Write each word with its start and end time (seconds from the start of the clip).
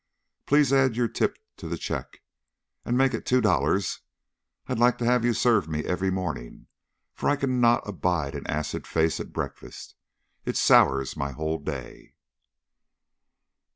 Please 0.47 0.73
add 0.73 0.95
your 0.95 1.07
tip 1.07 1.37
to 1.57 1.67
the 1.67 1.77
check, 1.77 2.23
and 2.83 2.97
make 2.97 3.13
it 3.13 3.23
two 3.23 3.39
dollars. 3.39 3.99
I'd 4.65 4.79
like 4.79 4.97
to 4.97 5.05
have 5.05 5.23
you 5.23 5.35
serve 5.35 5.67
me 5.69 5.83
every 5.85 6.09
morning, 6.09 6.65
for 7.13 7.29
I 7.29 7.35
cannot 7.35 7.87
abide 7.87 8.33
an 8.33 8.47
acid 8.47 8.87
face 8.87 9.19
at 9.19 9.31
breakfast. 9.31 9.93
It 10.43 10.57
sours 10.57 11.15
my 11.15 11.33
whole 11.33 11.59
day." 11.59 12.15